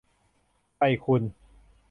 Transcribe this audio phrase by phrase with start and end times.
[0.77, 1.21] ใส่คุณ